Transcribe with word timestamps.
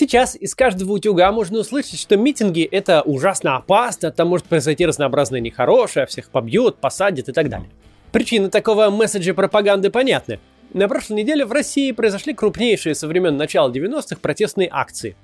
Сейчас 0.00 0.34
из 0.34 0.54
каждого 0.54 0.92
утюга 0.92 1.30
можно 1.30 1.58
услышать, 1.58 2.00
что 2.00 2.16
митинги– 2.16 2.62
это 2.72 3.02
ужасно 3.02 3.56
опасно, 3.56 4.10
там 4.10 4.28
может 4.28 4.46
произойти 4.46 4.86
разнообразное 4.86 5.40
нехорошее, 5.40 6.06
всех 6.06 6.30
побьют, 6.30 6.78
посадят 6.78 7.28
и 7.28 7.32
так 7.32 7.50
далее. 7.50 7.68
Причины 8.10 8.48
такого 8.48 8.88
месседжа 8.88 9.34
пропаганды 9.34 9.90
понятны. 9.90 10.40
На 10.72 10.88
прошлой 10.88 11.16
неделе 11.16 11.44
в 11.44 11.52
России 11.52 11.92
произошли 11.92 12.32
крупнейшие 12.32 12.94
со 12.94 13.08
времен 13.08 13.36
начала 13.36 13.70
90-х 13.70 14.16
протестные 14.22 14.70
акции. 14.72 15.16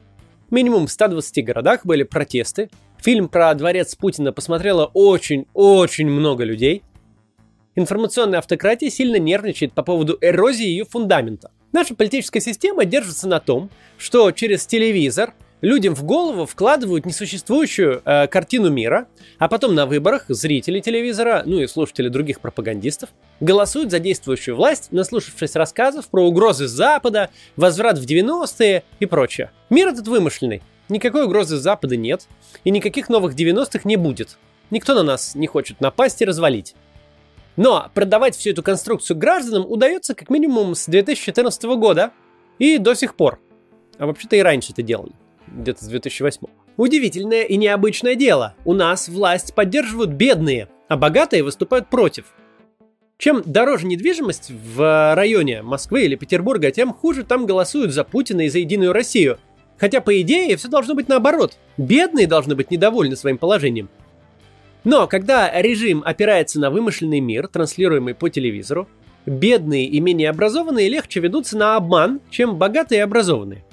Минимум 0.50 0.88
в 0.88 0.92
120 0.92 1.42
городах 1.42 1.86
были 1.86 2.02
протесты. 2.02 2.68
Фильм 2.98 3.28
про 3.28 3.54
дворец 3.54 3.94
Путина 3.94 4.30
посмотрело 4.30 4.90
очень-очень 4.92 6.06
много 6.06 6.44
людей. 6.44 6.82
Информационная 7.76 8.40
автократия 8.40 8.90
сильно 8.90 9.16
нервничает 9.16 9.72
по 9.72 9.82
поводу 9.82 10.18
эрозии 10.20 10.66
ее 10.66 10.84
фундамента. 10.84 11.50
Наша 11.76 11.94
политическая 11.94 12.40
система 12.40 12.86
держится 12.86 13.28
на 13.28 13.38
том, 13.38 13.68
что 13.98 14.30
через 14.30 14.64
телевизор 14.64 15.34
людям 15.60 15.94
в 15.94 16.04
голову 16.04 16.46
вкладывают 16.46 17.04
несуществующую 17.04 18.00
э, 18.02 18.28
картину 18.28 18.70
мира, 18.70 19.08
а 19.38 19.46
потом 19.46 19.74
на 19.74 19.84
выборах 19.84 20.24
зрители 20.28 20.80
телевизора, 20.80 21.42
ну 21.44 21.60
и 21.60 21.66
слушатели 21.66 22.08
других 22.08 22.40
пропагандистов, 22.40 23.10
голосуют 23.40 23.90
за 23.90 23.98
действующую 23.98 24.56
власть, 24.56 24.90
наслушавшись 24.90 25.54
рассказов 25.54 26.08
про 26.08 26.26
угрозы 26.26 26.66
Запада, 26.66 27.28
возврат 27.56 27.98
в 27.98 28.06
90-е 28.06 28.82
и 28.98 29.04
прочее. 29.04 29.50
Мир 29.68 29.88
этот 29.88 30.08
вымышленный. 30.08 30.62
Никакой 30.88 31.24
угрозы 31.24 31.58
Запада 31.58 31.94
нет, 31.98 32.26
и 32.64 32.70
никаких 32.70 33.10
новых 33.10 33.34
90-х 33.34 33.80
не 33.84 33.96
будет. 33.96 34.38
Никто 34.70 34.94
на 34.94 35.02
нас 35.02 35.34
не 35.34 35.46
хочет 35.46 35.82
напасть 35.82 36.22
и 36.22 36.24
развалить. 36.24 36.74
Но 37.56 37.90
продавать 37.94 38.36
всю 38.36 38.50
эту 38.50 38.62
конструкцию 38.62 39.16
гражданам 39.16 39.66
удается 39.70 40.14
как 40.14 40.30
минимум 40.30 40.74
с 40.74 40.86
2014 40.86 41.62
года 41.76 42.12
и 42.58 42.78
до 42.78 42.94
сих 42.94 43.14
пор. 43.14 43.40
А 43.98 44.06
вообще-то 44.06 44.36
и 44.36 44.40
раньше 44.40 44.72
это 44.72 44.82
делали, 44.82 45.12
где-то 45.46 45.84
с 45.84 45.88
2008. 45.88 46.42
Удивительное 46.76 47.44
и 47.44 47.56
необычное 47.56 48.14
дело. 48.14 48.54
У 48.66 48.74
нас 48.74 49.08
власть 49.08 49.54
поддерживают 49.54 50.10
бедные, 50.10 50.68
а 50.88 50.96
богатые 50.96 51.42
выступают 51.42 51.88
против. 51.88 52.26
Чем 53.18 53.42
дороже 53.46 53.86
недвижимость 53.86 54.50
в 54.50 55.14
районе 55.14 55.62
Москвы 55.62 56.04
или 56.04 56.16
Петербурга, 56.16 56.70
тем 56.70 56.92
хуже 56.92 57.24
там 57.24 57.46
голосуют 57.46 57.92
за 57.92 58.04
Путина 58.04 58.42
и 58.42 58.50
за 58.50 58.58
Единую 58.58 58.92
Россию. 58.92 59.38
Хотя, 59.78 60.02
по 60.02 60.20
идее, 60.20 60.56
все 60.56 60.68
должно 60.68 60.94
быть 60.94 61.08
наоборот. 61.08 61.56
Бедные 61.78 62.26
должны 62.26 62.54
быть 62.54 62.70
недовольны 62.70 63.16
своим 63.16 63.38
положением. 63.38 63.88
Но 64.86 65.08
когда 65.08 65.50
режим 65.60 66.00
опирается 66.06 66.60
на 66.60 66.70
вымышленный 66.70 67.18
мир, 67.18 67.48
транслируемый 67.48 68.14
по 68.14 68.28
телевизору, 68.30 68.88
бедные 69.26 69.86
и 69.86 69.98
менее 69.98 70.30
образованные 70.30 70.88
легче 70.88 71.18
ведутся 71.18 71.56
на 71.56 71.74
обман, 71.74 72.20
чем 72.30 72.54
богатые 72.54 73.00
и 73.00 73.02
образованные. 73.02 73.64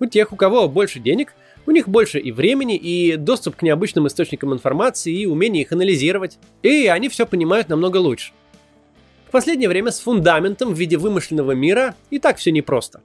У 0.00 0.04
тех, 0.04 0.34
у 0.34 0.36
кого 0.36 0.68
больше 0.68 1.00
денег, 1.00 1.32
у 1.64 1.70
них 1.70 1.88
больше 1.88 2.18
и 2.18 2.30
времени, 2.30 2.76
и 2.76 3.16
доступ 3.16 3.56
к 3.56 3.62
необычным 3.62 4.06
источникам 4.06 4.52
информации, 4.52 5.14
и 5.14 5.24
умение 5.24 5.62
их 5.62 5.72
анализировать. 5.72 6.38
И 6.62 6.88
они 6.88 7.08
все 7.08 7.24
понимают 7.24 7.70
намного 7.70 7.96
лучше. 7.96 8.32
В 9.28 9.30
последнее 9.30 9.70
время 9.70 9.90
с 9.90 10.00
фундаментом 10.00 10.74
в 10.74 10.78
виде 10.78 10.98
вымышленного 10.98 11.52
мира 11.52 11.94
и 12.10 12.18
так 12.18 12.36
все 12.36 12.52
непросто. 12.52 13.00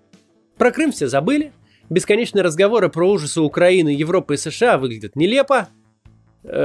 Про 0.58 0.72
Крым 0.72 0.92
все 0.92 1.08
забыли, 1.08 1.54
бесконечные 1.90 2.44
разговоры 2.44 2.90
про 2.90 3.10
ужасы 3.10 3.40
Украины, 3.40 3.88
Европы 3.88 4.34
и 4.34 4.38
США 4.38 4.78
выглядят 4.78 5.16
нелепо, 5.16 5.70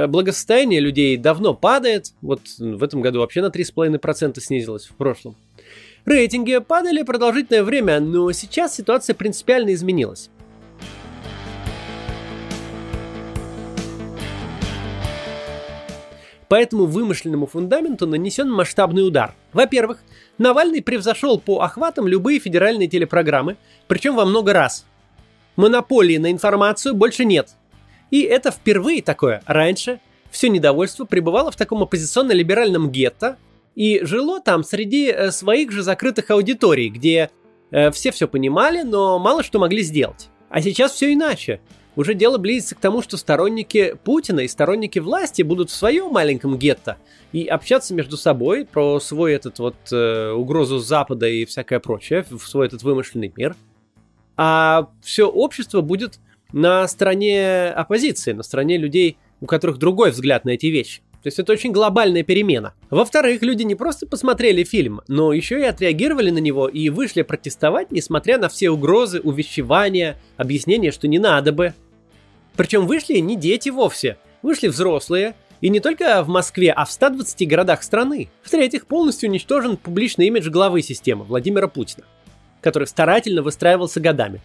благосостояние 0.07 0.79
людей 0.79 1.17
давно 1.17 1.53
падает. 1.53 2.13
Вот 2.21 2.41
в 2.59 2.83
этом 2.83 3.01
году 3.01 3.19
вообще 3.19 3.41
на 3.41 3.47
3,5% 3.47 4.39
снизилось 4.39 4.85
в 4.85 4.95
прошлом. 4.95 5.35
Рейтинги 6.05 6.57
падали 6.59 7.03
продолжительное 7.03 7.63
время, 7.63 7.99
но 7.99 8.31
сейчас 8.31 8.75
ситуация 8.75 9.13
принципиально 9.13 9.73
изменилась. 9.73 10.29
По 16.47 16.55
этому 16.55 16.85
вымышленному 16.85 17.45
фундаменту 17.45 18.07
нанесен 18.07 18.51
масштабный 18.51 19.07
удар. 19.07 19.35
Во-первых, 19.53 19.99
Навальный 20.37 20.81
превзошел 20.81 21.39
по 21.39 21.61
охватам 21.61 22.07
любые 22.07 22.39
федеральные 22.39 22.87
телепрограммы, 22.87 23.57
причем 23.87 24.15
во 24.15 24.25
много 24.25 24.53
раз. 24.53 24.85
Монополии 25.55 26.17
на 26.17 26.31
информацию 26.31 26.95
больше 26.95 27.25
нет, 27.25 27.49
и 28.11 28.21
это 28.21 28.51
впервые 28.51 29.01
такое. 29.01 29.41
Раньше 29.47 29.99
все 30.29 30.49
недовольство 30.49 31.05
пребывало 31.05 31.51
в 31.51 31.55
таком 31.55 31.81
оппозиционно-либеральном 31.83 32.91
гетто 32.91 33.37
и 33.75 34.01
жило 34.03 34.39
там 34.41 34.63
среди 34.63 35.07
э, 35.07 35.31
своих 35.31 35.71
же 35.71 35.81
закрытых 35.81 36.29
аудиторий, 36.29 36.89
где 36.89 37.31
э, 37.71 37.89
все 37.91 38.11
все 38.11 38.27
понимали, 38.27 38.83
но 38.83 39.17
мало 39.17 39.43
что 39.43 39.59
могли 39.59 39.81
сделать. 39.81 40.29
А 40.49 40.61
сейчас 40.61 40.91
все 40.91 41.13
иначе. 41.13 41.61
Уже 41.97 42.13
дело 42.13 42.37
близится 42.37 42.75
к 42.75 42.79
тому, 42.79 43.01
что 43.01 43.17
сторонники 43.17 43.97
Путина 44.05 44.41
и 44.41 44.47
сторонники 44.47 44.99
власти 44.99 45.41
будут 45.41 45.69
в 45.69 45.75
своем 45.75 46.11
маленьком 46.11 46.57
гетто 46.57 46.97
и 47.33 47.45
общаться 47.45 47.93
между 47.93 48.15
собой 48.15 48.65
про 48.65 48.99
свой 49.01 49.33
этот 49.33 49.59
вот 49.59 49.75
э, 49.91 50.31
угрозу 50.31 50.79
Запада 50.79 51.27
и 51.27 51.43
всякое 51.43 51.79
прочее, 51.79 52.25
в 52.29 52.47
свой 52.47 52.67
этот 52.67 52.83
вымышленный 52.83 53.31
мир. 53.35 53.55
А 54.37 54.89
все 55.01 55.27
общество 55.27 55.81
будет 55.81 56.19
на 56.53 56.87
стороне 56.87 57.69
оппозиции, 57.69 58.33
на 58.33 58.43
стороне 58.43 58.77
людей, 58.77 59.17
у 59.39 59.45
которых 59.45 59.77
другой 59.77 60.11
взгляд 60.11 60.45
на 60.45 60.51
эти 60.51 60.67
вещи. 60.67 61.01
То 61.23 61.27
есть 61.27 61.37
это 61.37 61.53
очень 61.53 61.71
глобальная 61.71 62.23
перемена. 62.23 62.73
Во-вторых, 62.89 63.43
люди 63.43 63.61
не 63.61 63.75
просто 63.75 64.07
посмотрели 64.07 64.63
фильм, 64.63 65.01
но 65.07 65.33
еще 65.33 65.59
и 65.59 65.65
отреагировали 65.65 66.31
на 66.31 66.39
него 66.39 66.67
и 66.67 66.89
вышли 66.89 67.21
протестовать, 67.21 67.91
несмотря 67.91 68.39
на 68.39 68.49
все 68.49 68.71
угрозы, 68.71 69.19
увещевания, 69.19 70.17
объяснения, 70.37 70.91
что 70.91 71.07
не 71.07 71.19
надо 71.19 71.51
бы. 71.51 71.73
Причем 72.55 72.87
вышли 72.87 73.19
не 73.19 73.35
дети 73.35 73.69
вовсе, 73.69 74.17
вышли 74.41 74.67
взрослые, 74.67 75.35
и 75.61 75.69
не 75.69 75.79
только 75.79 76.23
в 76.23 76.27
Москве, 76.27 76.71
а 76.71 76.85
в 76.85 76.91
120 76.91 77.47
городах 77.47 77.83
страны. 77.83 78.29
В-третьих, 78.41 78.87
полностью 78.87 79.29
уничтожен 79.29 79.77
публичный 79.77 80.25
имидж 80.25 80.49
главы 80.49 80.81
системы 80.81 81.23
Владимира 81.23 81.67
Путина, 81.67 82.03
который 82.61 82.87
старательно 82.87 83.43
выстраивался 83.43 83.99
годами. 83.99 84.41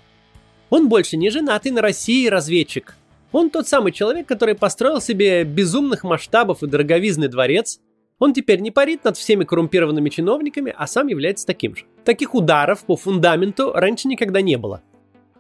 Он 0.71 0.89
больше 0.89 1.17
не 1.17 1.31
женатый 1.31 1.71
на 1.71 1.81
России 1.81 2.27
разведчик. 2.27 2.97
Он 3.33 3.51
тот 3.51 3.69
самый 3.69 3.93
человек, 3.93 4.27
который 4.27 4.55
построил 4.55 5.01
себе 5.01 5.45
безумных 5.45 6.05
масштабов 6.05 6.63
и 6.63 6.67
дороговизный 6.67 7.29
дворец. 7.29 7.79
Он 8.19 8.33
теперь 8.33 8.61
не 8.61 8.71
парит 8.71 9.05
над 9.05 9.17
всеми 9.17 9.45
коррумпированными 9.45 10.09
чиновниками, 10.09 10.75
а 10.77 10.87
сам 10.87 11.07
является 11.09 11.47
таким 11.47 11.77
же. 11.77 11.85
Таких 12.05 12.35
ударов 12.35 12.85
по 12.85 12.97
фундаменту 12.97 13.73
раньше 13.73 14.09
никогда 14.09 14.41
не 14.41 14.57
было. 14.57 14.83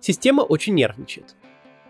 Система 0.00 0.42
очень 0.42 0.75
нервничает. 0.75 1.34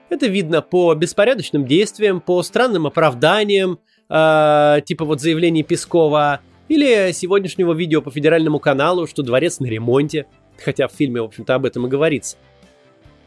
Это 0.09 0.29
видно 0.29 0.63
по 0.63 0.95
беспорядочным 0.95 1.67
действиям, 1.67 2.21
по 2.21 2.43
странным 2.43 2.87
оправданиям, 2.87 3.81
э, 4.09 4.81
типа 4.85 5.05
вот 5.05 5.21
заявлений 5.21 5.65
Пескова, 5.65 6.41
или 6.69 7.11
сегодняшнего 7.13 7.73
видео 7.73 8.01
по 8.01 8.13
федеральному 8.13 8.61
каналу, 8.61 9.09
что 9.09 9.23
дворец 9.23 9.59
на 9.59 9.67
ремонте, 9.67 10.27
хотя 10.65 10.87
в 10.87 10.93
фильме, 10.93 11.21
в 11.21 11.25
общем-то, 11.25 11.57
об 11.57 11.65
этом 11.65 11.87
и 11.87 11.91
говорится 11.91 12.37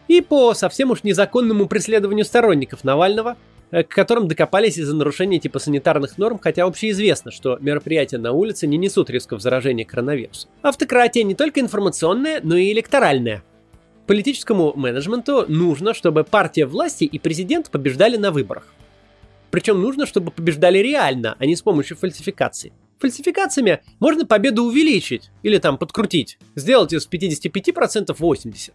и 0.10 0.22
по 0.22 0.54
совсем 0.56 0.92
уж 0.92 1.04
незаконному 1.04 1.68
преследованию 1.68 2.26
сторонников 2.26 2.84
Навального, 2.84 3.38
э, 3.72 3.84
к 3.84 3.90
которым 3.90 4.28
докопались 4.28 4.78
из-за 4.78 4.96
нарушения 4.96 5.40
типа 5.40 5.60
санитарных 5.60 6.18
норм, 6.18 6.40
хотя 6.40 6.66
общеизвестно, 6.66 7.32
что 7.32 7.58
мероприятия 7.62 8.18
на 8.18 8.34
улице 8.34 8.68
не 8.68 8.78
несут 8.78 9.10
рисков 9.12 9.40
заражения 9.42 9.86
коронавирусом. 9.86 10.50
Автократия 10.64 11.24
не 11.24 11.36
только 11.36 11.62
информационная, 11.62 12.42
но 12.44 12.58
и 12.58 12.74
электоральная. 12.74 13.44
Политическому 14.08 14.74
менеджменту 14.76 15.46
нужно, 15.48 15.94
чтобы 15.94 16.24
партия 16.24 16.66
власти 16.66 17.04
и 17.04 17.20
президент 17.20 17.70
побеждали 17.70 18.18
на 18.18 18.32
выборах. 18.32 18.66
Причем 19.52 19.80
нужно, 19.80 20.08
чтобы 20.08 20.32
побеждали 20.32 20.80
реально, 20.80 21.36
а 21.38 21.46
не 21.46 21.56
с 21.56 21.62
помощью 21.62 21.96
фальсификаций. 21.98 22.74
Фальсификациями 22.98 23.82
можно 24.00 24.26
победу 24.26 24.64
увеличить 24.64 25.30
или 25.44 25.60
там 25.60 25.78
подкрутить, 25.78 26.40
сделать 26.56 26.94
из 26.94 27.08
55% 27.08 28.08
80%. 28.18 28.72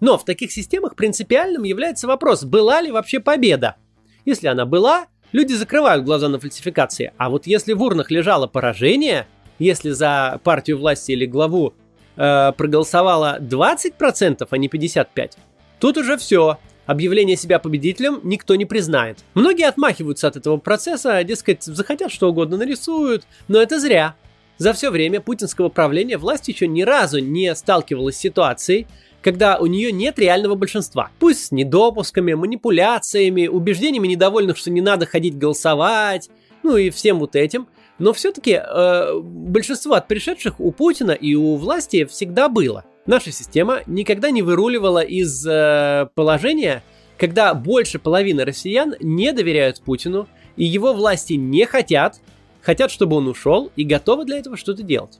Но 0.00 0.18
в 0.18 0.24
таких 0.24 0.52
системах 0.52 0.94
принципиальным 0.94 1.62
является 1.64 2.06
вопрос, 2.06 2.44
была 2.44 2.80
ли 2.80 2.90
вообще 2.90 3.20
победа. 3.20 3.76
Если 4.24 4.46
она 4.46 4.66
была, 4.66 5.06
люди 5.32 5.54
закрывают 5.54 6.04
глаза 6.04 6.28
на 6.28 6.38
фальсификации. 6.38 7.12
А 7.16 7.30
вот 7.30 7.46
если 7.46 7.72
в 7.72 7.82
урнах 7.82 8.10
лежало 8.10 8.46
поражение, 8.46 9.26
если 9.58 9.90
за 9.90 10.40
партию 10.44 10.78
власти 10.78 11.12
или 11.12 11.26
главу 11.26 11.74
э, 12.16 12.52
проголосовало 12.56 13.38
20%, 13.40 14.46
а 14.48 14.58
не 14.58 14.68
55%, 14.68 15.32
тут 15.80 15.96
уже 15.96 16.16
все. 16.16 16.58
Объявление 16.86 17.36
себя 17.36 17.58
победителем 17.58 18.20
никто 18.22 18.54
не 18.54 18.64
признает. 18.64 19.18
Многие 19.34 19.66
отмахиваются 19.66 20.28
от 20.28 20.36
этого 20.36 20.56
процесса, 20.56 21.24
дескать, 21.24 21.64
захотят 21.64 22.12
что 22.12 22.28
угодно 22.28 22.56
нарисуют, 22.58 23.24
но 23.48 23.60
это 23.60 23.80
зря. 23.80 24.14
За 24.58 24.72
все 24.72 24.90
время 24.90 25.20
путинского 25.20 25.68
правления 25.68 26.16
власть 26.16 26.48
еще 26.48 26.68
ни 26.68 26.82
разу 26.82 27.18
не 27.18 27.54
сталкивалась 27.54 28.16
с 28.16 28.20
ситуацией, 28.20 28.86
когда 29.26 29.58
у 29.58 29.66
нее 29.66 29.90
нет 29.90 30.20
реального 30.20 30.54
большинства. 30.54 31.10
Пусть 31.18 31.46
с 31.46 31.50
недопусками, 31.50 32.34
манипуляциями, 32.34 33.48
убеждениями 33.48 34.06
недовольных, 34.06 34.56
что 34.56 34.70
не 34.70 34.80
надо 34.80 35.04
ходить 35.04 35.36
голосовать, 35.36 36.30
ну 36.62 36.76
и 36.76 36.90
всем 36.90 37.18
вот 37.18 37.34
этим. 37.34 37.66
Но 37.98 38.12
все-таки 38.12 38.52
э, 38.52 39.18
большинство 39.20 39.94
от 39.94 40.06
пришедших 40.06 40.60
у 40.60 40.70
Путина 40.70 41.10
и 41.10 41.34
у 41.34 41.56
власти 41.56 42.04
всегда 42.04 42.48
было. 42.48 42.84
Наша 43.04 43.32
система 43.32 43.80
никогда 43.88 44.30
не 44.30 44.42
выруливала 44.42 45.02
из 45.02 45.44
э, 45.44 46.08
положения, 46.14 46.84
когда 47.18 47.52
больше 47.52 47.98
половины 47.98 48.44
россиян 48.44 48.94
не 49.00 49.32
доверяют 49.32 49.80
Путину, 49.80 50.28
и 50.54 50.64
его 50.64 50.92
власти 50.92 51.32
не 51.32 51.66
хотят, 51.66 52.20
хотят, 52.62 52.92
чтобы 52.92 53.16
он 53.16 53.26
ушел, 53.26 53.72
и 53.74 53.82
готовы 53.82 54.24
для 54.24 54.38
этого 54.38 54.56
что-то 54.56 54.84
делать. 54.84 55.18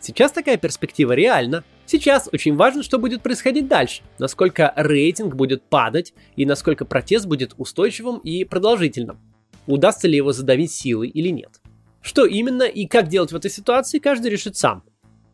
Сейчас 0.00 0.32
такая 0.32 0.58
перспектива 0.58 1.12
реальна. 1.12 1.64
Сейчас 1.90 2.28
очень 2.32 2.54
важно, 2.54 2.84
что 2.84 3.00
будет 3.00 3.20
происходить 3.20 3.66
дальше, 3.66 4.02
насколько 4.20 4.72
рейтинг 4.76 5.34
будет 5.34 5.64
падать 5.64 6.14
и 6.36 6.46
насколько 6.46 6.84
протест 6.84 7.26
будет 7.26 7.54
устойчивым 7.58 8.18
и 8.18 8.44
продолжительным. 8.44 9.18
Удастся 9.66 10.06
ли 10.06 10.14
его 10.14 10.30
задавить 10.30 10.70
силой 10.70 11.08
или 11.08 11.30
нет. 11.30 11.60
Что 12.00 12.26
именно 12.26 12.62
и 12.62 12.86
как 12.86 13.08
делать 13.08 13.32
в 13.32 13.36
этой 13.36 13.50
ситуации, 13.50 13.98
каждый 13.98 14.30
решит 14.30 14.56
сам. 14.56 14.84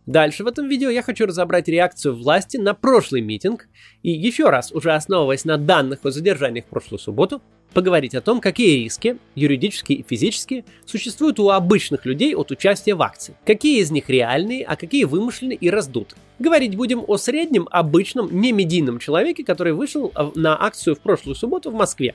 Дальше 0.07 0.45
в 0.45 0.47
этом 0.47 0.67
видео 0.67 0.89
я 0.89 1.03
хочу 1.03 1.27
разобрать 1.27 1.69
реакцию 1.69 2.17
власти 2.17 2.57
на 2.57 2.73
прошлый 2.73 3.21
митинг 3.21 3.69
и 4.03 4.11
еще 4.11 4.49
раз, 4.49 4.73
уже 4.73 4.95
основываясь 4.95 5.45
на 5.45 5.59
данных 5.59 6.07
о 6.07 6.11
задержаниях 6.11 6.65
в 6.65 6.69
прошлую 6.69 7.01
субботу, 7.01 7.43
поговорить 7.73 8.15
о 8.15 8.21
том, 8.21 8.41
какие 8.41 8.85
риски, 8.85 9.19
юридические 9.35 9.99
и 9.99 10.03
физические, 10.03 10.65
существуют 10.85 11.39
у 11.39 11.51
обычных 11.51 12.07
людей 12.07 12.35
от 12.35 12.51
участия 12.51 12.95
в 12.95 13.03
акции, 13.03 13.37
какие 13.45 13.81
из 13.81 13.91
них 13.91 14.09
реальные, 14.09 14.65
а 14.65 14.77
какие 14.77 15.05
вымышлены 15.05 15.53
и 15.53 15.71
раздуты. 15.71 16.17
Говорить 16.39 16.77
будем 16.77 17.05
о 17.07 17.17
среднем, 17.17 17.69
обычном, 17.71 18.29
не 18.41 18.53
медийном 18.53 18.99
человеке, 18.99 19.45
который 19.45 19.73
вышел 19.73 20.13
на 20.35 20.61
акцию 20.61 20.97
в 20.97 21.01
прошлую 21.01 21.35
субботу 21.35 21.71
в 21.71 21.75
Москве. 21.75 22.15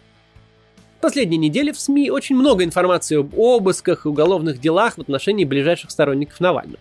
В 0.97 1.01
последние 1.01 1.37
недели 1.37 1.71
в 1.71 1.79
СМИ 1.79 2.11
очень 2.11 2.35
много 2.35 2.63
информации 2.63 3.17
об 3.17 3.37
обысках 3.37 4.05
и 4.05 4.09
уголовных 4.09 4.59
делах 4.59 4.95
в 4.95 5.01
отношении 5.01 5.45
ближайших 5.45 5.89
сторонников 5.89 6.39
Навального. 6.39 6.79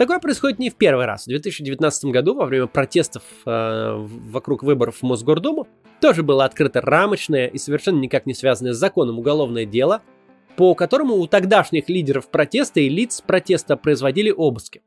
Такое 0.00 0.18
происходит 0.18 0.58
не 0.58 0.70
в 0.70 0.76
первый 0.76 1.04
раз. 1.04 1.24
В 1.24 1.28
2019 1.28 2.04
году, 2.06 2.34
во 2.34 2.46
время 2.46 2.66
протестов 2.66 3.22
э, 3.44 3.94
вокруг 3.96 4.62
выборов 4.62 4.96
в 4.96 5.02
Мосгордуму, 5.02 5.68
тоже 6.00 6.22
было 6.22 6.44
открыто 6.44 6.80
рамочное 6.80 7.46
и 7.46 7.58
совершенно 7.58 7.98
никак 7.98 8.26
не 8.26 8.34
связанное 8.34 8.72
с 8.72 8.78
законом 8.78 9.18
уголовное 9.18 9.66
дело, 9.66 10.02
по 10.56 10.74
которому 10.74 11.16
у 11.16 11.26
тогдашних 11.26 11.88
лидеров 11.88 12.28
протеста 12.28 12.80
и 12.80 12.88
лиц 12.88 13.20
протеста 13.20 13.76
производили 13.76 14.30
обыски. 14.30 14.82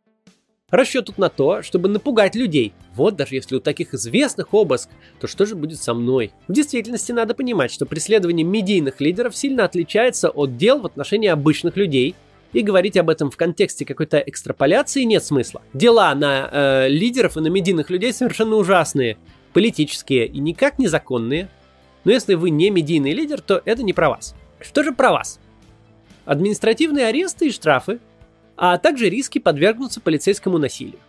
Расчет 0.69 1.06
тут 1.06 1.19
на 1.19 1.30
то, 1.30 1.62
чтобы 1.62 1.88
напугать 1.88 2.33
людей. 2.33 2.74
Вот 2.95 3.15
даже 3.15 3.36
если 3.36 3.56
у 3.56 3.60
таких 3.60 3.94
известных 3.94 4.56
обыск, 4.56 4.89
то 5.19 5.27
что 5.27 5.45
же 5.45 5.56
будет 5.56 5.80
со 5.80 5.94
мной? 5.94 6.31
В 6.48 6.54
действительности 6.54 7.12
надо 7.12 7.36
понимать, 7.36 7.71
что 7.71 7.86
преследование 7.86 8.44
медийных 8.44 9.00
лидеров 9.00 9.36
сильно 9.38 9.65
отличается 9.65 10.31
от 10.31 10.57
дел 10.57 10.80
в 10.80 10.88
отношении 10.88 11.30
обычных 11.30 11.77
людей, 11.77 12.15
и 12.54 12.62
говорить 12.62 12.98
об 12.98 13.10
этом 13.10 13.30
в 13.30 13.38
контексте 13.38 13.83
какой-то 13.83 14.19
экстраполяции 14.19 15.04
нет 15.04 15.24
смысла. 15.24 15.62
Дела 15.74 16.13
на 16.15 16.50
э, 16.51 16.88
лидеров 16.88 17.36
и 17.36 17.42
на 17.42 17.48
медийных 17.48 17.89
людей 17.89 18.13
совершенно 18.13 18.56
ужасные, 18.56 19.18
политические 19.54 20.28
и 20.28 20.40
никак 20.40 20.80
не 20.80 20.88
законные. 20.88 21.50
Но 22.04 22.12
если 22.12 22.34
вы 22.34 22.50
не 22.50 22.70
медийный 22.70 23.14
лидер, 23.14 23.42
то 23.42 23.62
это 23.64 23.84
не 23.84 23.94
про 23.94 24.10
вас. 24.10 24.36
Что 24.60 24.84
же 24.84 24.92
про 24.92 25.12
вас? 25.12 25.40
Административные 26.26 27.08
аресты 27.08 27.48
и 27.48 27.52
штрафы, 27.52 28.00
а 28.56 28.78
также 28.78 29.10
риски 29.10 29.40
подвергнуться 29.40 30.02
полицейскому 30.02 30.58
насилию. 30.58 31.00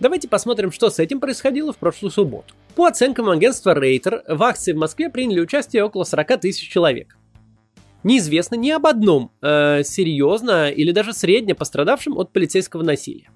Давайте 0.00 0.28
посмотрим, 0.28 0.70
что 0.70 0.90
с 0.90 0.98
этим 0.98 1.20
происходило 1.20 1.72
в 1.72 1.76
прошлую 1.76 2.10
субботу. 2.10 2.54
По 2.76 2.86
оценкам 2.86 3.28
агентства 3.28 3.74
Рейтер, 3.74 4.22
в 4.28 4.42
акции 4.42 4.72
в 4.72 4.76
Москве 4.76 5.10
приняли 5.10 5.40
участие 5.40 5.84
около 5.84 6.04
40 6.04 6.40
тысяч 6.40 6.68
человек 6.68 7.16
неизвестно 8.04 8.54
ни 8.54 8.70
об 8.70 8.86
одном 8.86 9.32
э, 9.42 9.82
серьезно 9.84 10.70
или 10.70 10.92
даже 10.92 11.12
средне 11.12 11.54
пострадавшем 11.54 12.16
от 12.16 12.32
полицейского 12.32 12.82
насилия. 12.82 13.30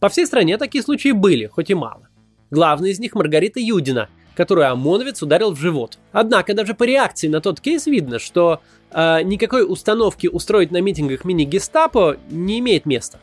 По 0.00 0.08
всей 0.08 0.26
стране 0.26 0.58
такие 0.58 0.82
случаи 0.82 1.12
были, 1.12 1.46
хоть 1.46 1.70
и 1.70 1.74
мало. 1.74 2.08
Главный 2.52 2.90
из 2.90 3.00
них 3.00 3.14
Маргарита 3.14 3.60
Юдина, 3.60 4.10
которую 4.34 4.70
ОМОНовец 4.70 5.22
ударил 5.22 5.52
в 5.52 5.58
живот. 5.58 5.98
Однако 6.12 6.52
даже 6.52 6.74
по 6.74 6.82
реакции 6.82 7.26
на 7.26 7.40
тот 7.40 7.62
кейс 7.62 7.86
видно, 7.86 8.18
что 8.18 8.60
э, 8.90 9.22
никакой 9.22 9.64
установки 9.66 10.26
устроить 10.26 10.70
на 10.70 10.82
митингах 10.82 11.24
мини-гестапо 11.24 12.18
не 12.28 12.58
имеет 12.58 12.84
места. 12.84 13.20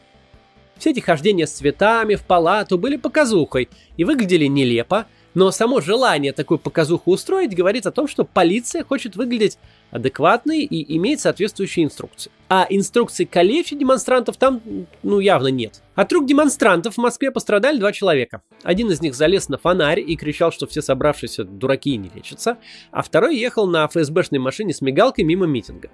Все 0.80 0.90
эти 0.90 1.00
хождения 1.00 1.46
с 1.46 1.52
цветами 1.52 2.16
в 2.16 2.24
палату 2.24 2.80
были 2.80 2.96
показухой 2.96 3.70
и 3.98 4.04
выглядели 4.04 4.46
нелепо, 4.46 5.06
но 5.40 5.52
само 5.52 5.80
желание 5.80 6.34
такую 6.34 6.60
показуху 6.60 7.12
устроить 7.12 7.56
говорит 7.56 7.86
о 7.86 7.92
том, 7.92 8.10
что 8.10 8.26
полиция 8.26 8.84
хочет 8.84 9.16
выглядеть 9.16 9.58
адекватной 9.90 10.66
и 10.66 10.98
имеет 10.98 11.22
соответствующие 11.22 11.86
инструкции. 11.86 12.30
А 12.50 12.68
инструкций 12.70 13.26
калечить 13.26 13.80
демонстрантов 13.80 14.36
там, 14.36 14.60
ну, 15.02 15.20
явно 15.22 15.48
нет. 15.48 15.82
От 15.96 16.12
рук 16.12 16.26
демонстрантов 16.26 16.96
в 16.96 16.98
Москве 16.98 17.32
пострадали 17.32 17.80
два 17.80 17.94
человека. 17.94 18.42
Один 18.64 18.92
из 18.92 19.00
них 19.00 19.16
залез 19.16 19.48
на 19.48 19.58
фонарь 19.58 20.02
и 20.02 20.18
кричал, 20.18 20.52
что 20.52 20.68
все 20.68 20.82
собравшиеся 20.82 21.46
дураки 21.46 21.96
не 21.96 22.12
лечатся, 22.14 22.58
а 22.92 23.02
второй 23.02 23.38
ехал 23.38 23.66
на 23.66 23.88
ФСБшной 23.88 24.40
машине 24.40 24.74
с 24.74 24.82
мигалкой 24.82 25.24
мимо 25.24 25.46
митинга. 25.46 25.90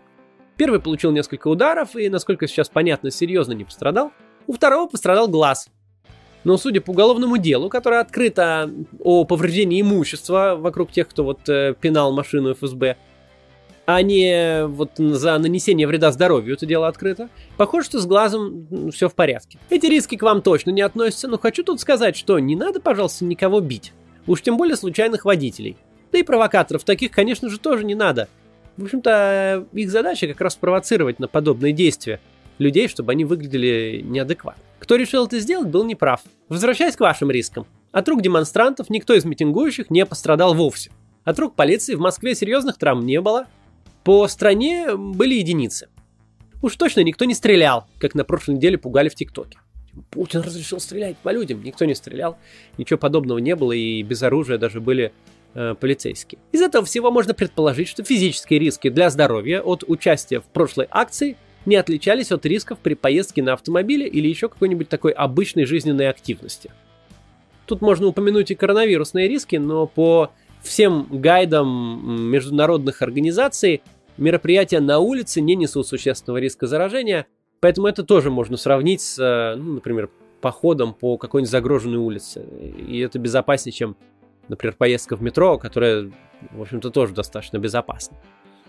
Первый 0.57 0.80
получил 0.80 1.12
несколько 1.12 1.50
ударов 1.50 1.95
и, 1.95 2.09
насколько 2.09 2.48
сейчас 2.48 2.68
понятно, 2.68 3.12
серьезно 3.12 3.53
не 3.53 3.63
пострадал. 3.63 4.12
У 4.48 4.53
второго 4.53 4.88
пострадал 4.88 5.27
глаз, 5.27 5.69
но 6.45 6.57
судя 6.57 6.80
по 6.80 6.92
уголовному 6.92 7.38
делу, 7.38 7.69
которое 7.69 8.00
открыто 8.00 8.71
о 9.00 9.25
повреждении 9.25 9.81
имущества 9.81 10.56
вокруг 10.57 10.92
тех, 10.92 11.09
кто 11.09 11.24
вот 11.24 11.50
э, 11.50 11.74
пинал 11.80 12.13
машину 12.13 12.53
ФСБ, 12.53 12.95
а 13.88 14.01
не 14.01 14.65
вот 14.68 14.92
за 14.97 15.38
нанесение 15.38 15.88
вреда 15.88 16.12
здоровью 16.12 16.56
это 16.56 16.65
дело 16.65 16.88
открыто. 16.88 17.30
Похоже, 17.57 17.86
что 17.86 18.00
с 18.00 18.06
глазом 18.06 18.92
все 18.92 19.09
в 19.09 19.15
порядке. 19.15 19.59
Эти 19.69 19.88
риски 19.88 20.15
к 20.15 20.24
вам 20.24 20.42
точно 20.42 20.71
не 20.71 20.81
относятся, 20.81 21.27
но 21.27 21.38
хочу 21.38 21.63
тут 21.63 21.81
сказать, 21.81 22.15
что 22.15 22.39
не 22.39 22.56
надо, 22.56 22.80
пожалуйста, 22.80 23.25
никого 23.25 23.59
бить. 23.59 23.94
Уж 24.27 24.41
тем 24.41 24.57
более 24.57 24.75
случайных 24.75 25.25
водителей. 25.25 25.77
Да 26.12 26.19
и 26.19 26.24
провокаторов 26.24 26.83
таких, 26.83 27.12
конечно 27.12 27.50
же, 27.50 27.59
тоже 27.59 27.83
не 27.83 27.95
надо. 27.95 28.27
В 28.77 28.83
общем-то, 28.83 29.68
их 29.74 29.89
задача 29.89 30.27
как 30.27 30.41
раз 30.41 30.56
провоцировать 30.56 31.19
на 31.19 31.27
подобные 31.27 31.74
действия 31.74 32.19
людей, 32.57 32.88
чтобы 32.88 33.12
они 33.12 33.24
выглядели 33.24 34.01
неадекватно. 34.03 34.64
Кто 34.80 34.95
решил 34.95 35.25
это 35.25 35.39
сделать, 35.39 35.69
был 35.69 35.83
неправ. 35.83 36.22
Возвращаясь 36.50 36.95
к 36.95 37.00
вашим 37.00 37.31
рискам. 37.31 37.66
От 37.92 38.07
рук 38.10 38.22
демонстрантов 38.22 38.89
никто 38.89 39.13
из 39.13 39.25
митингующих 39.25 39.89
не 39.89 40.06
пострадал 40.06 40.54
вовсе. 40.54 40.92
От 41.24 41.39
рук 41.39 41.56
полиции 41.56 41.95
в 41.95 42.00
Москве 42.00 42.36
серьезных 42.36 42.77
травм 42.77 43.06
не 43.06 43.22
было. 43.22 43.48
По 44.04 44.27
стране 44.27 44.95
были 44.95 45.36
единицы. 45.36 45.88
Уж 46.62 46.75
точно 46.75 47.01
никто 47.01 47.25
не 47.25 47.33
стрелял, 47.33 47.88
как 48.00 48.16
на 48.16 48.24
прошлой 48.24 48.56
неделе 48.56 48.77
пугали 48.77 49.10
в 49.10 49.16
ТикТоке. 49.16 49.57
Путин 50.12 50.42
разрешил 50.42 50.80
стрелять 50.80 51.18
по 51.18 51.30
людям. 51.30 51.63
Никто 51.63 51.86
не 51.86 51.95
стрелял, 51.95 52.38
ничего 52.77 53.00
подобного 53.00 53.38
не 53.39 53.56
было, 53.56 53.72
и 53.72 54.04
без 54.04 54.22
оружия 54.24 54.57
даже 54.57 54.81
были 54.81 55.13
э, 55.54 55.75
полицейские. 55.80 56.39
Из 56.51 56.62
этого 56.62 56.86
всего 56.86 57.12
можно 57.12 57.34
предположить, 57.34 57.88
что 57.88 58.03
физические 58.03 58.60
риски 58.60 58.89
для 58.89 59.10
здоровья 59.10 59.62
от 59.62 59.84
участия 59.88 60.39
в 60.41 60.46
прошлой 60.46 60.88
акции 60.91 61.38
не 61.65 61.75
отличались 61.75 62.31
от 62.31 62.45
рисков 62.45 62.79
при 62.79 62.93
поездке 62.93 63.41
на 63.41 63.53
автомобиле 63.53 64.07
или 64.07 64.27
еще 64.27 64.50
какой-нибудь 64.50 64.89
такой 64.89 65.12
обычной 65.12 65.65
жизненной 65.65 66.10
активности. 66.10 66.72
Тут 67.65 67.81
можно 67.81 68.07
упомянуть 68.07 68.51
и 68.51 68.55
коронавирусные 68.55 69.27
риски, 69.27 69.55
но 69.55 69.88
по 69.88 70.31
всем 70.62 71.07
гайдам 71.10 72.29
международных 72.29 73.01
организаций 73.01 73.81
мероприятия 74.17 74.79
на 74.79 75.00
улице 75.00 75.41
не 75.41 75.55
несут 75.55 75.88
существенного 75.88 76.38
риска 76.38 76.67
заражения, 76.67 77.27
поэтому 77.60 77.88
это 77.88 78.03
тоже 78.03 78.29
можно 78.31 78.57
сравнить 78.57 79.01
с, 79.01 79.19
э, 79.19 79.55
ну, 79.55 79.74
например, 79.74 80.10
походом 80.41 80.93
по 80.93 81.17
какой-нибудь 81.17 81.50
загроженной 81.50 81.98
улице. 81.98 82.45
И 82.88 83.00
это 83.00 83.17
безопаснее, 83.17 83.74
чем, 83.74 83.95
например, 84.48 84.75
поездка 84.77 85.15
в 85.15 85.22
метро, 85.22 85.57
которая, 85.57 86.12
в 86.51 86.62
общем-то, 86.62 86.91
тоже 86.91 87.13
достаточно 87.13 87.57
безопасна. 87.57 88.17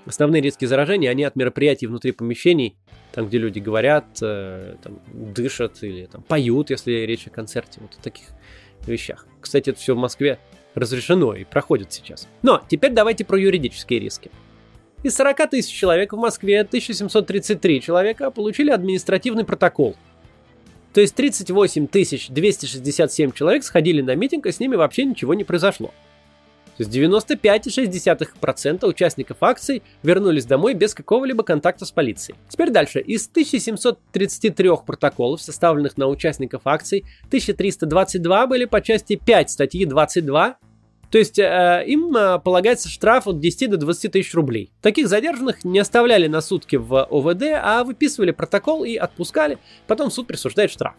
Основные 0.07 0.41
риски 0.41 0.65
заражения, 0.65 1.11
они 1.11 1.25
от 1.25 1.35
мероприятий 1.35 1.89
внутри 1.89 2.13
помещений, 2.13 2.77
там, 3.13 3.27
где 3.27 3.39
люди 3.39 3.59
говорят, 3.59 4.07
э, 4.23 4.77
там, 4.83 5.01
дышат 5.13 5.83
или 5.83 6.07
там, 6.07 6.23
поют, 6.23 6.71
если 6.71 6.93
речь 6.93 7.27
о 7.27 7.31
концерте, 7.31 7.81
вот 7.81 7.95
о 7.99 8.03
таких 8.03 8.27
вещах. 8.87 9.27
Кстати, 9.41 9.71
это 9.71 9.81
все 9.81 9.95
в 9.97 9.99
Москве 9.99 10.39
разрешено 10.75 11.35
и 11.35 11.43
проходит 11.45 11.93
сейчас. 11.93 12.29
Но 12.43 12.63
теперь 12.69 12.93
давайте 12.93 13.25
про 13.25 13.39
юридические 13.39 13.99
риски. 13.99 14.31
Из 15.03 15.15
40 15.15 15.51
тысяч 15.51 15.75
человек 15.75 16.13
в 16.13 16.17
Москве 16.17 16.61
1733 16.61 17.81
человека 17.81 18.31
получили 18.31 18.71
административный 18.71 19.45
протокол. 19.45 19.97
То 20.93 21.01
есть 21.01 21.15
38 21.15 21.89
267 22.31 23.33
человек 23.33 23.65
сходили 23.65 24.01
на 24.01 24.15
митинг, 24.15 24.47
и 24.47 24.53
с 24.53 24.61
ними 24.61 24.77
вообще 24.77 25.05
ничего 25.05 25.35
не 25.35 25.45
произошло. 25.45 25.93
Есть 26.79 26.91
95,6% 26.91 28.87
участников 28.87 29.39
акций 29.41 29.83
вернулись 30.03 30.45
домой 30.45 30.75
без 30.75 30.95
какого-либо 30.95 31.43
контакта 31.43 31.85
с 31.85 31.91
полицией. 31.91 32.39
Теперь 32.49 32.71
дальше. 32.71 33.01
Из 33.01 33.29
1733 33.29 34.71
протоколов, 34.87 35.41
составленных 35.41 35.97
на 35.97 36.07
участников 36.07 36.63
акций, 36.67 37.05
1322 37.29 38.47
были 38.47 38.65
по 38.67 38.81
части 38.81 39.17
5 39.17 39.51
статьи 39.51 39.85
22 39.85 40.59
то 41.11 41.19
есть 41.19 41.39
э, 41.39 41.85
им 41.87 42.15
э, 42.17 42.41
полагается 42.41 42.89
штраф 42.89 43.29
от 43.29 43.39
10 43.39 43.71
до 43.71 43.77
20 43.77 44.13
тысяч 44.13 44.35
рублей. 44.35 44.73
Таких 44.83 45.09
задержанных 45.09 45.65
не 45.65 45.79
оставляли 45.79 46.27
на 46.27 46.41
сутки 46.41 46.77
в 46.77 47.05
ОВД, 47.05 47.43
а 47.63 47.85
выписывали 47.85 48.33
протокол 48.33 48.85
и 48.85 48.97
отпускали. 48.97 49.59
Потом 49.87 50.11
суд 50.11 50.27
присуждает 50.27 50.71
штраф. 50.71 50.95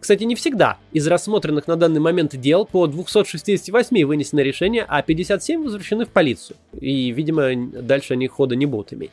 Кстати, 0.00 0.24
не 0.24 0.34
всегда. 0.34 0.78
Из 0.92 1.06
рассмотренных 1.06 1.66
на 1.66 1.76
данный 1.76 2.00
момент 2.00 2.34
дел 2.34 2.64
по 2.64 2.86
268 2.86 4.04
вынесено 4.06 4.40
решение, 4.40 4.84
а 4.88 5.02
57 5.02 5.62
возвращены 5.62 6.06
в 6.06 6.08
полицию. 6.08 6.56
И, 6.80 7.10
видимо, 7.12 7.54
дальше 7.54 8.14
они 8.14 8.26
хода 8.26 8.56
не 8.56 8.64
будут 8.66 8.94
иметь. 8.94 9.12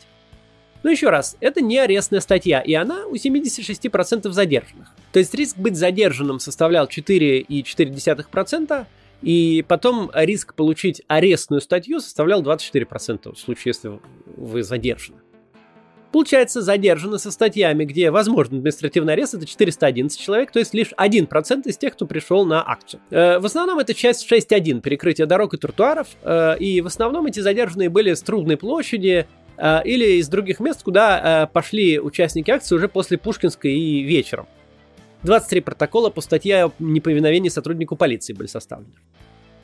Но 0.83 0.89
еще 0.89 1.09
раз, 1.09 1.35
это 1.41 1.59
не 1.59 1.77
арестная 1.77 2.21
статья, 2.21 2.61
и 2.61 2.73
она 2.73 3.05
у 3.05 3.15
76% 3.15 4.31
задержанных. 4.31 4.93
То 5.11 5.19
есть 5.19 5.33
риск 5.33 5.57
быть 5.57 5.75
задержанным 5.75 6.39
составлял 6.39 6.87
4,4%, 6.87 8.85
и 9.23 9.65
потом 9.67 10.11
риск 10.13 10.53
получить 10.53 11.01
арестную 11.07 11.59
статью 11.59 11.99
составлял 11.99 12.41
24% 12.43 13.33
в 13.33 13.39
случае, 13.39 13.71
если 13.71 13.99
вы 14.37 14.63
задержаны. 14.63 15.17
Получается, 16.17 16.63
задержаны 16.63 17.19
со 17.19 17.29
статьями, 17.29 17.85
где 17.85 18.09
возможен 18.09 18.55
административный 18.55 19.13
арест, 19.13 19.35
это 19.35 19.45
411 19.45 20.19
человек, 20.19 20.51
то 20.51 20.57
есть 20.57 20.73
лишь 20.73 20.91
1% 20.97 21.61
из 21.67 21.77
тех, 21.77 21.93
кто 21.93 22.07
пришел 22.07 22.43
на 22.43 22.67
акцию. 22.67 23.01
Э, 23.11 23.37
в 23.37 23.45
основном 23.45 23.77
это 23.77 23.93
часть 23.93 24.27
6.1, 24.27 24.81
перекрытие 24.81 25.27
дорог 25.27 25.53
и 25.53 25.57
тротуаров, 25.57 26.07
э, 26.23 26.57
и 26.57 26.81
в 26.81 26.87
основном 26.87 27.27
эти 27.27 27.39
задержанные 27.39 27.89
были 27.89 28.15
с 28.15 28.23
Трудной 28.23 28.57
площади, 28.57 29.27
э, 29.57 29.81
или 29.85 30.13
из 30.13 30.27
других 30.27 30.59
мест, 30.59 30.81
куда 30.81 31.47
пошли 31.53 31.99
участники 31.99 32.49
акции 32.49 32.73
уже 32.73 32.87
после 32.87 33.19
Пушкинской 33.19 33.73
и 33.73 34.01
вечером. 34.01 34.47
23 35.21 35.61
протокола 35.61 36.09
по 36.09 36.21
статье 36.21 36.65
о 36.65 36.71
неповиновении 36.79 37.49
сотруднику 37.49 37.95
полиции 37.95 38.33
были 38.33 38.47
составлены. 38.47 38.93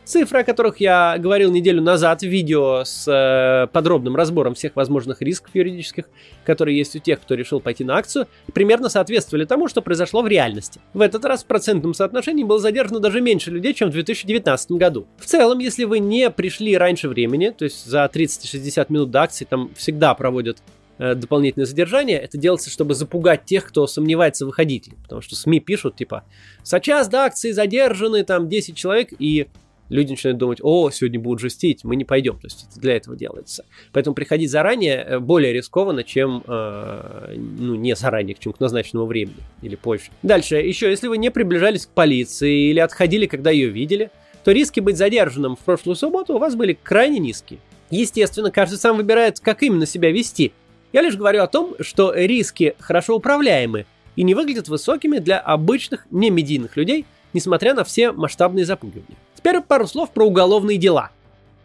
Цифры, 0.05 0.39
о 0.41 0.43
которых 0.43 0.81
я 0.81 1.15
говорил 1.17 1.49
неделю 1.49 1.81
назад 1.81 2.23
в 2.23 2.27
видео 2.27 2.83
с 2.83 3.07
э, 3.07 3.67
подробным 3.71 4.17
разбором 4.17 4.53
всех 4.53 4.75
возможных 4.75 5.21
рисков 5.21 5.55
юридических, 5.55 6.09
которые 6.45 6.77
есть 6.77 6.93
у 6.97 6.99
тех, 6.99 7.21
кто 7.21 7.35
решил 7.35 7.61
пойти 7.61 7.85
на 7.85 7.95
акцию, 7.95 8.27
примерно 8.53 8.89
соответствовали 8.89 9.45
тому, 9.45 9.69
что 9.69 9.81
произошло 9.81 10.21
в 10.21 10.27
реальности. 10.27 10.81
В 10.93 10.99
этот 10.99 11.23
раз 11.23 11.43
в 11.43 11.47
процентном 11.47 11.93
соотношении 11.93 12.43
было 12.43 12.59
задержано 12.59 12.99
даже 12.99 13.21
меньше 13.21 13.49
людей, 13.49 13.73
чем 13.73 13.89
в 13.89 13.93
2019 13.93 14.71
году. 14.71 15.07
В 15.17 15.25
целом, 15.25 15.59
если 15.59 15.85
вы 15.85 15.99
не 15.99 16.29
пришли 16.29 16.77
раньше 16.77 17.07
времени, 17.07 17.51
то 17.57 17.63
есть 17.63 17.85
за 17.85 18.03
30-60 18.03 18.87
минут 18.89 19.09
до 19.09 19.21
акции, 19.21 19.45
там 19.45 19.71
всегда 19.73 20.13
проводят 20.15 20.57
э, 20.97 21.15
дополнительное 21.15 21.65
задержание, 21.65 22.19
это 22.19 22.37
делается, 22.37 22.69
чтобы 22.69 22.93
запугать 22.93 23.45
тех, 23.45 23.65
кто 23.65 23.87
сомневается 23.87 24.43
в 24.43 24.49
выходителе. 24.49 24.97
Потому 25.01 25.21
что 25.21 25.37
СМИ 25.37 25.61
пишут, 25.61 25.95
типа, 25.95 26.25
за 26.61 26.81
час 26.81 27.07
до 27.07 27.23
акции 27.23 27.51
задержаны 27.51 28.25
там 28.25 28.49
10 28.49 28.75
человек, 28.75 29.13
и 29.17 29.47
люди 29.93 30.11
начинают 30.11 30.37
думать, 30.37 30.59
о, 30.61 30.89
сегодня 30.89 31.19
будут 31.19 31.39
жестить, 31.39 31.83
мы 31.83 31.95
не 31.95 32.03
пойдем. 32.03 32.37
То 32.39 32.47
есть 32.47 32.67
это 32.69 32.79
для 32.79 32.95
этого 32.95 33.15
делается. 33.15 33.65
Поэтому 33.91 34.15
приходить 34.15 34.49
заранее 34.49 34.95
э, 34.95 35.19
более 35.19 35.53
рискованно, 35.53 36.03
чем, 36.03 36.43
э, 36.45 37.35
ну, 37.37 37.75
не 37.75 37.95
заранее, 37.95 38.35
чем 38.37 38.53
к 38.53 38.59
назначенному 38.59 39.05
времени 39.05 39.37
или 39.61 39.75
позже. 39.75 40.05
Дальше, 40.23 40.55
еще, 40.55 40.89
если 40.89 41.07
вы 41.07 41.17
не 41.17 41.31
приближались 41.31 41.85
к 41.85 41.89
полиции 41.89 42.69
или 42.69 42.79
отходили, 42.79 43.27
когда 43.27 43.51
ее 43.51 43.69
видели, 43.69 44.09
то 44.43 44.51
риски 44.51 44.79
быть 44.79 44.97
задержанным 44.97 45.55
в 45.55 45.59
прошлую 45.59 45.95
субботу 45.95 46.33
у 46.35 46.39
вас 46.39 46.55
были 46.55 46.77
крайне 46.81 47.19
низкие. 47.19 47.59
Естественно, 47.89 48.51
каждый 48.51 48.77
сам 48.79 48.97
выбирает, 48.97 49.39
как 49.39 49.61
именно 49.63 49.85
себя 49.85 50.11
вести. 50.11 50.51
Я 50.91 51.01
лишь 51.01 51.15
говорю 51.15 51.43
о 51.43 51.47
том, 51.47 51.75
что 51.79 52.13
риски 52.13 52.75
хорошо 52.79 53.15
управляемы 53.15 53.85
и 54.15 54.23
не 54.23 54.33
выглядят 54.33 54.67
высокими 54.67 55.19
для 55.19 55.39
обычных 55.39 56.05
немедийных 56.11 56.75
людей, 56.77 57.05
несмотря 57.33 57.73
на 57.73 57.83
все 57.83 58.11
масштабные 58.11 58.65
запугивания. 58.65 59.17
Теперь 59.43 59.59
пару 59.59 59.87
слов 59.87 60.11
про 60.11 60.25
уголовные 60.25 60.77
дела. 60.77 61.11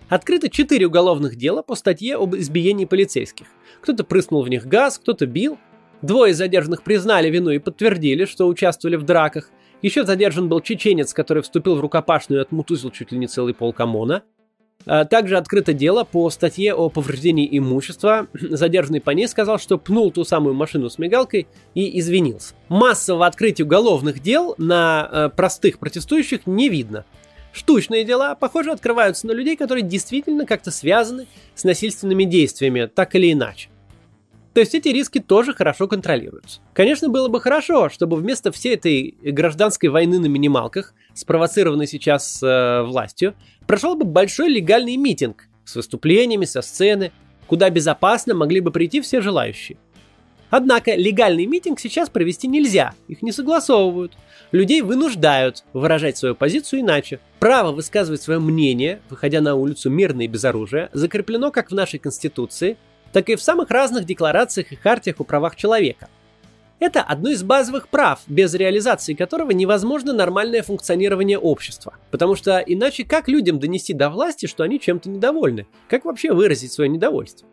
Открыто 0.09 0.51
четыре 0.51 0.89
уголовных 0.89 1.37
дела 1.37 1.63
по 1.63 1.77
статье 1.77 2.17
об 2.17 2.35
избиении 2.35 2.87
полицейских. 2.87 3.47
Кто-то 3.83 4.03
прыснул 4.03 4.43
в 4.43 4.49
них 4.49 4.67
газ, 4.67 4.99
кто-то 4.99 5.27
бил. 5.27 5.59
Двое 6.03 6.35
задержанных 6.35 6.83
признали 6.83 7.31
вину 7.31 7.51
и 7.51 7.61
подтвердили, 7.61 8.25
что 8.25 8.49
участвовали 8.49 8.97
в 8.97 9.05
драках. 9.05 9.51
Еще 9.81 10.05
задержан 10.05 10.49
был 10.49 10.61
чеченец, 10.61 11.15
который 11.15 11.41
вступил 11.45 11.77
в 11.77 11.81
рукопашную 11.81 12.41
и 12.41 12.43
отмутузил 12.43 12.91
чуть 12.91 13.13
ли 13.13 13.19
не 13.19 13.29
целый 13.29 13.55
пол 13.55 13.73
коммуна. 13.73 14.25
А, 14.85 15.05
также 15.05 15.37
открыто 15.37 15.73
дело 15.73 16.03
по 16.03 16.29
статье 16.31 16.75
о 16.75 16.89
повреждении 16.89 17.49
имущества. 17.57 18.27
Задержанный 18.33 19.01
по 19.01 19.11
ней 19.11 19.29
сказал, 19.29 19.61
что 19.61 19.79
пнул 19.79 20.11
ту 20.11 20.25
самую 20.25 20.55
машину 20.55 20.91
с 20.91 20.99
мигалкой 20.99 21.47
и 21.75 22.01
извинился. 22.01 22.55
Массового 22.69 23.27
открытия 23.27 23.63
уголовных 23.63 24.21
дел 24.21 24.57
на 24.59 25.09
э, 25.11 25.29
простых 25.29 25.79
протестующих 25.79 26.49
не 26.49 26.69
видно. 26.69 27.05
Штучные 27.59 28.05
дела, 28.05 28.37
похоже, 28.37 28.71
открываются 28.71 29.27
на 29.27 29.33
людей, 29.33 29.57
которые 29.57 29.83
действительно 29.83 30.47
как-то 30.47 30.71
связаны 30.71 31.27
с 31.57 31.65
насильственными 31.65 32.23
действиями, 32.23 32.87
так 32.87 33.17
или 33.17 33.33
иначе. 33.33 33.69
То 34.55 34.61
есть 34.61 34.77
эти 34.77 34.91
риски 34.91 35.19
тоже 35.19 35.53
хорошо 35.55 35.89
контролируются. 35.89 36.61
Конечно, 36.73 37.09
было 37.09 37.27
бы 37.27 37.41
хорошо, 37.41 37.89
чтобы 37.89 38.17
вместо 38.17 38.53
всей 38.53 38.75
этой 38.75 39.17
гражданской 39.23 39.89
войны 39.89 40.21
на 40.21 40.27
минималках, 40.27 40.95
спровоцированной 41.15 41.89
сейчас 41.89 42.41
э, 42.45 42.83
властью, 42.83 43.35
прошел 43.67 43.97
бы 43.97 44.05
большой 44.05 44.51
легальный 44.51 44.97
митинг 44.97 45.49
с 45.65 45.75
выступлениями 45.75 46.45
со 46.45 46.63
сцены, 46.63 47.11
куда 47.49 47.71
безопасно 47.71 48.35
могли 48.35 48.61
бы 48.61 48.71
прийти 48.71 49.01
все 49.01 49.21
желающие. 49.21 49.79
Однако 50.51 50.95
легальный 50.95 51.47
митинг 51.47 51.79
сейчас 51.79 52.09
провести 52.09 52.49
нельзя, 52.49 52.95
их 53.07 53.23
не 53.23 53.33
согласовывают. 53.33 54.13
Людей 54.51 54.81
вынуждают 54.81 55.65
выражать 55.73 56.17
свою 56.17 56.35
позицию 56.35 56.81
иначе. 56.81 57.21
Право 57.39 57.73
высказывать 57.73 58.23
свое 58.23 58.41
мнение, 58.41 59.01
выходя 59.11 59.41
на 59.41 59.55
улицу 59.55 59.91
мирно 59.91 60.23
и 60.23 60.27
без 60.27 60.45
оружия, 60.45 60.89
закреплено 60.93 61.51
как 61.51 61.71
в 61.71 61.75
нашей 61.75 61.99
Конституции, 61.99 62.79
так 63.13 63.29
и 63.29 63.37
в 63.37 63.43
самых 63.43 63.71
разных 63.71 64.05
декларациях 64.05 64.73
и 64.73 64.77
хартиях 64.77 65.21
о 65.21 65.25
правах 65.25 65.57
человека. 65.57 66.09
Это 66.81 67.03
одно 67.03 67.31
из 67.31 67.43
базовых 67.43 67.89
прав, 67.89 68.21
без 68.29 68.55
реализации 68.55 69.15
которого 69.15 69.51
невозможно 69.51 70.13
нормальное 70.13 70.63
функционирование 70.63 71.37
общества. 71.37 71.97
Потому 72.13 72.37
что 72.37 72.59
иначе 72.59 73.05
как 73.05 73.29
людям 73.29 73.59
донести 73.59 73.93
до 73.93 74.11
власти, 74.11 74.47
что 74.47 74.63
они 74.63 74.79
чем-то 74.79 75.11
недовольны? 75.11 75.67
Как 75.89 76.05
вообще 76.05 76.33
выразить 76.33 76.73
свое 76.73 76.89
недовольство? 76.89 77.49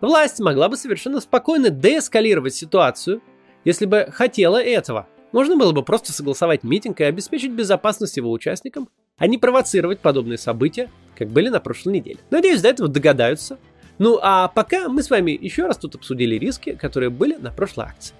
Власть 0.00 0.40
могла 0.40 0.68
бы 0.68 0.76
совершенно 0.76 1.20
спокойно 1.20 1.70
деэскалировать 1.70 2.54
ситуацию, 2.54 3.22
если 3.64 3.84
бы 3.86 4.08
хотела 4.10 4.62
этого. 4.62 5.06
Можно 5.32 5.56
было 5.56 5.72
бы 5.72 5.82
просто 5.82 6.12
согласовать 6.12 6.64
митинг 6.64 7.00
и 7.00 7.04
обеспечить 7.04 7.52
безопасность 7.52 8.16
его 8.16 8.32
участникам, 8.32 8.88
а 9.18 9.26
не 9.26 9.38
провоцировать 9.38 10.00
подобные 10.00 10.38
события, 10.38 10.90
как 11.16 11.28
были 11.28 11.48
на 11.48 11.60
прошлой 11.60 11.94
неделе. 11.94 12.18
Надеюсь, 12.30 12.62
до 12.62 12.68
этого 12.68 12.88
догадаются. 12.88 13.58
Ну 13.98 14.18
а 14.22 14.48
пока 14.48 14.88
мы 14.88 15.02
с 15.02 15.10
вами 15.10 15.32
еще 15.32 15.66
раз 15.66 15.76
тут 15.76 15.94
обсудили 15.94 16.36
риски, 16.36 16.74
которые 16.74 17.10
были 17.10 17.34
на 17.34 17.52
прошлой 17.52 17.86
акции. 17.86 18.14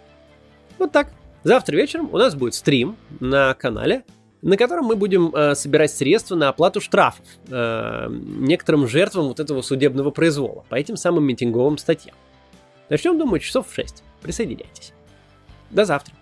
Вот 0.78 0.92
так. 0.92 1.10
Завтра 1.42 1.74
вечером 1.74 2.10
у 2.12 2.18
нас 2.18 2.34
будет 2.34 2.52
стрим 2.54 2.96
на 3.18 3.54
канале, 3.54 4.04
на 4.42 4.56
котором 4.56 4.86
мы 4.86 4.96
будем 4.96 5.34
э, 5.34 5.54
собирать 5.54 5.92
средства 5.92 6.34
на 6.34 6.48
оплату 6.48 6.80
штрафов 6.80 7.24
э, 7.48 8.08
некоторым 8.10 8.86
жертвам 8.86 9.28
вот 9.28 9.40
этого 9.40 9.62
судебного 9.62 10.10
произвола 10.10 10.64
по 10.68 10.76
этим 10.76 10.96
самым 10.96 11.24
митинговым 11.24 11.78
статьям. 11.78 12.16
Начнем, 12.88 13.18
думаю, 13.18 13.40
часов 13.40 13.68
в 13.68 13.74
6. 13.74 14.02
Присоединяйтесь. 14.22 14.92
До 15.70 15.84
завтра. 15.84 16.14